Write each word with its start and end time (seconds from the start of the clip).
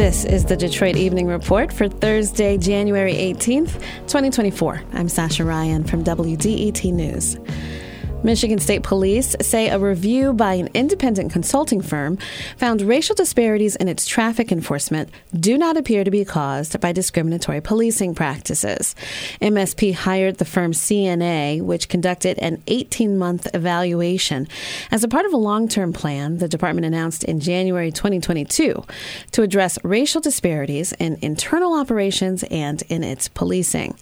This 0.00 0.24
is 0.24 0.46
the 0.46 0.56
Detroit 0.56 0.96
Evening 0.96 1.26
Report 1.26 1.70
for 1.70 1.86
Thursday, 1.86 2.56
January 2.56 3.12
18th, 3.12 3.74
2024. 4.06 4.82
I'm 4.94 5.08
Sascha 5.08 5.44
Raiyn 5.44 5.86
from 5.86 6.02
WDET 6.02 6.90
News. 6.90 7.36
Michigan 8.22 8.58
State 8.58 8.82
Police 8.82 9.34
say 9.40 9.70
a 9.70 9.78
review 9.78 10.34
by 10.34 10.52
an 10.52 10.68
independent 10.74 11.32
consulting 11.32 11.80
firm 11.80 12.18
found 12.58 12.82
racial 12.82 13.14
disparities 13.14 13.76
in 13.76 13.88
its 13.88 14.06
traffic 14.06 14.52
enforcement 14.52 15.08
do 15.34 15.56
not 15.56 15.78
appear 15.78 16.04
to 16.04 16.10
be 16.10 16.26
caused 16.26 16.78
by 16.80 16.92
discriminatory 16.92 17.62
policing 17.62 18.14
practices. 18.14 18.94
MSP 19.40 19.94
hired 19.94 20.36
the 20.36 20.44
firm 20.44 20.72
CNA, 20.72 21.62
which 21.62 21.88
conducted 21.88 22.38
an 22.40 22.62
18 22.66 23.16
month 23.16 23.46
evaluation 23.54 24.46
as 24.90 25.02
a 25.02 25.08
part 25.08 25.24
of 25.24 25.32
a 25.32 25.38
long 25.38 25.66
term 25.66 25.90
plan 25.90 26.36
the 26.38 26.48
department 26.48 26.84
announced 26.84 27.24
in 27.24 27.40
January 27.40 27.90
2022 27.90 28.84
to 29.30 29.42
address 29.42 29.78
racial 29.82 30.20
disparities 30.20 30.92
in 30.98 31.16
internal 31.22 31.72
operations 31.72 32.44
and 32.50 32.82
in 32.90 33.02
its 33.02 33.28
policing. 33.28 33.96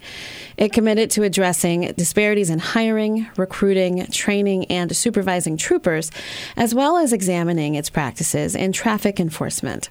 It 0.57 0.73
committed 0.73 1.12
to 1.12 1.23
addressing 1.23 1.93
disparities 1.93 2.51
in 2.51 2.59
hiring, 2.59 3.29
recruiting, 3.37 4.08
training, 4.12 4.65
and 4.67 4.97
supervising 4.97 5.57
troopers, 5.57 6.11
as 6.57 6.75
well 6.75 6.97
as 6.97 7.12
examining 7.12 7.75
its 7.75 7.91
practices 7.91 8.55
in 8.55 8.73
traffic 8.73 9.21
enforcement. 9.21 9.91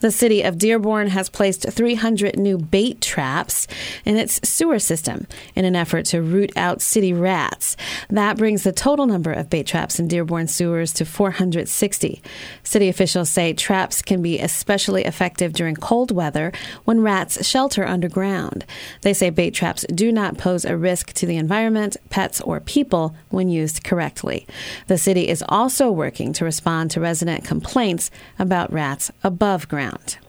The 0.05 0.10
city 0.10 0.42
of 0.42 0.58
Dearborn 0.58 1.08
has 1.08 1.30
placed 1.30 1.66
300 1.66 2.38
new 2.38 2.58
bait 2.58 3.00
traps 3.00 3.66
in 4.05 4.19
its 4.19 4.38
sewer 4.46 4.78
system 4.78 5.27
in 5.55 5.64
an 5.64 5.74
effort 5.74 6.05
to 6.08 6.20
root 6.20 6.52
out 6.56 6.83
city 6.83 7.14
rats. 7.14 7.74
That 8.11 8.36
brings 8.36 8.64
the 8.64 8.72
total 8.72 9.06
number 9.06 9.33
of 9.33 9.48
bait 9.48 9.66
traps 9.66 9.98
in 9.98 10.06
Dearborn 10.06 10.48
sewers 10.48 10.92
to 10.92 11.06
460. 11.06 12.22
City 12.62 12.88
officials 12.91 13.30
say 13.30 13.55
traps 13.55 14.02
can 14.02 14.20
be 14.20 14.38
especially 14.38 15.06
effective 15.06 15.55
during 15.55 15.74
cold 15.74 16.11
weather 16.11 16.52
when 16.84 17.00
rats 17.00 17.46
shelter 17.46 17.86
underground. 17.86 18.66
They 19.00 19.14
say 19.14 19.30
bait 19.30 19.52
traps 19.52 19.86
do 19.89 20.12
not 20.12 20.36
pose 20.36 20.66
a 20.66 20.77
risk 20.77 21.14
to 21.14 21.24
the 21.24 21.39
environment, 21.39 21.96
pets, 22.11 22.42
or 22.42 22.61
people 22.61 23.16
when 23.30 23.48
used 23.48 23.84
correctly. 23.84 24.46
The 24.86 24.98
city 24.98 25.28
is 25.28 25.42
also 25.48 25.91
working 25.91 26.34
to 26.34 26.44
respond 26.44 26.91
to 26.91 27.00
resident 27.00 27.46
complaints 27.46 28.11
about 28.39 28.70
rats 28.70 29.11
above 29.22 29.66
ground 29.66 29.94
around. 29.95 30.23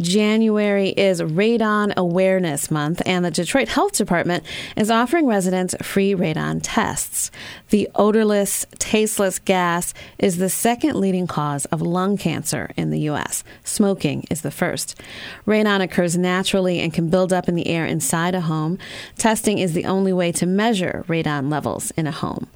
January 0.00 0.90
is 0.90 1.20
Radon 1.20 1.92
Awareness 1.96 2.70
Month, 2.70 3.02
and 3.04 3.24
the 3.24 3.32
Detroit 3.32 3.66
Health 3.66 3.92
Department 3.94 4.44
is 4.76 4.92
offering 4.92 5.26
residents 5.26 5.74
free 5.82 6.14
radon 6.14 6.60
tests. 6.62 7.32
The 7.70 7.88
odorless, 7.96 8.64
tasteless 8.78 9.40
gas 9.40 9.94
is 10.16 10.36
the 10.36 10.48
second 10.48 10.94
leading 11.00 11.26
cause 11.26 11.64
of 11.66 11.82
lung 11.82 12.16
cancer 12.16 12.70
in 12.76 12.90
the 12.90 13.00
U.S. 13.00 13.42
Smoking 13.64 14.24
is 14.30 14.42
the 14.42 14.52
first. 14.52 15.00
Radon 15.46 15.82
occurs 15.82 16.16
naturally 16.16 16.78
and 16.78 16.94
can 16.94 17.10
build 17.10 17.32
up 17.32 17.48
in 17.48 17.56
the 17.56 17.66
air 17.66 17.84
inside 17.84 18.36
a 18.36 18.42
home. 18.42 18.78
Testing 19.16 19.58
is 19.58 19.72
the 19.72 19.84
only 19.84 20.12
way 20.12 20.30
to 20.30 20.46
measure 20.46 21.04
radon 21.08 21.50
levels 21.50 21.90
in 21.92 22.06
a 22.06 22.12
home. 22.12 22.46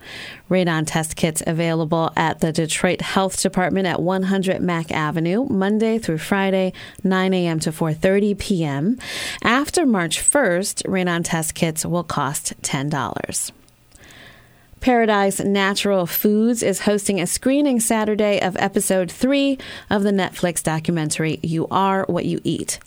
Radon 0.49 0.85
test 0.87 1.17
kits 1.17 1.43
available 1.47 2.13
at 2.15 2.41
the 2.41 2.53
Detroit 2.53 3.01
Health 3.01 3.43
Department 3.43 3.87
at 3.87 4.01
100 4.01 4.61
Mack 4.61 4.93
Avenue, 4.93 5.47
Monday 5.49 5.99
through 5.99 6.19
Friday, 6.19 6.73
9 7.03 7.32
a.m. 7.35 7.61
to 7.61 7.73
4:30 7.73 8.39
p.m. 8.39 8.99
After 9.43 9.87
March 9.87 10.21
1st, 10.21 10.87
radon 10.87 11.23
test 11.25 11.55
kits 11.55 11.85
will 11.85 12.05
cost 12.05 12.61
$10. 12.63 13.53
Paradise 14.81 15.39
Natural 15.39 16.07
Foods 16.07 16.61
is 16.63 16.81
hosting 16.81 17.21
a 17.21 17.27
screening 17.27 17.79
Saturday 17.79 18.41
of 18.41 18.57
episode 18.57 19.13
3 19.13 19.57
of 19.91 20.03
the 20.03 20.11
Netflix 20.11 20.61
documentary 20.61 21.39
You 21.43 21.69
Are 21.71 22.05
What 22.09 22.25
You 22.25 22.41
Eat. 22.43 22.81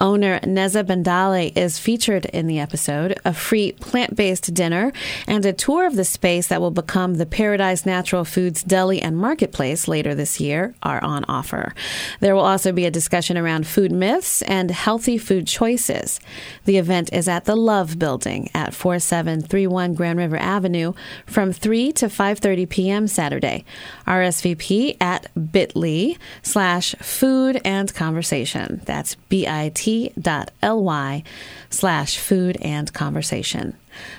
Owner 0.00 0.38
Neza 0.40 0.84
Bandale 0.84 1.52
is 1.56 1.78
featured 1.78 2.26
in 2.26 2.46
the 2.46 2.58
episode. 2.58 3.18
A 3.24 3.32
free 3.32 3.72
plant 3.72 4.14
based 4.14 4.54
dinner 4.54 4.92
and 5.26 5.44
a 5.44 5.52
tour 5.52 5.86
of 5.86 5.96
the 5.96 6.04
space 6.04 6.48
that 6.48 6.60
will 6.60 6.70
become 6.70 7.14
the 7.14 7.26
Paradise 7.26 7.84
Natural 7.84 8.24
Foods 8.24 8.62
Deli 8.62 9.02
and 9.02 9.16
Marketplace 9.16 9.88
later 9.88 10.14
this 10.14 10.40
year 10.40 10.74
are 10.82 11.02
on 11.02 11.24
offer. 11.24 11.74
There 12.20 12.34
will 12.34 12.44
also 12.44 12.72
be 12.72 12.86
a 12.86 12.90
discussion 12.90 13.36
around 13.36 13.66
food 13.66 13.90
myths 13.90 14.42
and 14.42 14.70
healthy 14.70 15.18
food 15.18 15.46
choices. 15.46 16.20
The 16.64 16.78
event 16.78 17.10
is 17.12 17.28
at 17.28 17.44
the 17.44 17.56
Love 17.56 17.98
Building 17.98 18.50
at 18.54 18.74
4731 18.74 19.94
Grand 19.94 20.18
River 20.18 20.36
Avenue 20.36 20.92
from 21.26 21.52
3 21.52 21.92
to 21.92 22.06
5.30 22.06 22.68
p.m. 22.68 23.08
Saturday. 23.08 23.64
RSVP 24.06 24.96
at 25.00 25.26
bit.ly 25.52 26.16
slash 26.42 26.94
food 27.00 27.60
and 27.64 27.92
conversation. 27.94 28.80
That's 28.84 29.16
B-I-T 29.28 29.87
bit.ly 29.88 31.22
slash 31.70 32.18
food 32.18 32.58
and 32.60 32.92
conversation. 32.92 33.74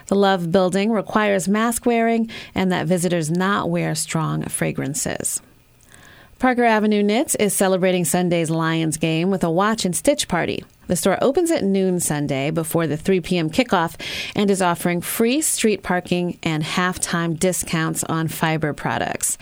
The 0.07 0.15
Love 0.15 0.51
Building 0.51 0.91
requires 0.91 1.47
mask 1.47 1.85
wearing 1.85 2.29
and 2.55 2.71
that 2.71 2.87
visitors 2.87 3.29
not 3.29 3.69
wear 3.69 3.93
strong 3.95 4.43
fragrances. 4.43 5.41
Parker 6.39 6.63
Avenue 6.63 7.03
Knits 7.03 7.35
is 7.35 7.53
celebrating 7.53 8.05
Sunday's 8.05 8.49
Lions 8.49 8.97
game 8.97 9.29
with 9.29 9.43
a 9.43 9.51
watch 9.51 9.85
and 9.85 9.95
stitch 9.95 10.27
party. 10.27 10.63
The 10.87 10.95
store 10.95 11.19
opens 11.21 11.51
at 11.51 11.63
noon 11.63 11.99
Sunday 11.99 12.49
before 12.49 12.87
the 12.87 12.97
3 12.97 13.19
p.m. 13.21 13.49
kickoff 13.49 13.95
and 14.35 14.49
is 14.49 14.61
offering 14.61 15.01
free 15.01 15.41
street 15.41 15.83
parking 15.83 16.39
and 16.41 16.63
halftime 16.63 17.37
discounts 17.37 18.03
on 18.05 18.27
fiber 18.27 18.73
products. 18.73 19.37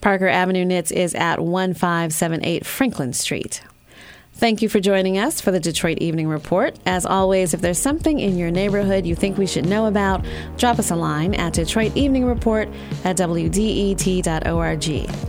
Parker 0.00 0.26
Avenue 0.26 0.64
Knits 0.64 0.90
is 0.90 1.14
at 1.14 1.38
1578 1.38 2.66
Franklin 2.66 3.12
Street. 3.12 3.62
Thank 4.38 4.62
you 4.62 4.68
for 4.68 4.78
joining 4.78 5.18
us 5.18 5.40
for 5.40 5.50
the 5.50 5.58
Detroit 5.58 5.98
Evening 5.98 6.28
Report. 6.28 6.78
As 6.86 7.04
always, 7.04 7.54
if 7.54 7.60
there's 7.60 7.76
something 7.78 8.20
in 8.20 8.38
your 8.38 8.52
neighborhood 8.52 9.04
you 9.04 9.16
think 9.16 9.36
we 9.36 9.48
should 9.48 9.66
know 9.66 9.86
about, 9.86 10.24
drop 10.56 10.78
us 10.78 10.92
a 10.92 10.96
line 10.96 11.34
at 11.34 11.54
Detroit 11.54 11.96
Evening 11.96 12.24
Report 12.24 12.68
at 13.02 13.16
WDET.org. 13.16 14.30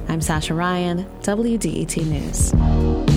I'm 0.09 0.19
Sascha 0.19 0.55
Raiyn, 0.55 1.07
WDET 1.23 2.05
News. 2.05 3.08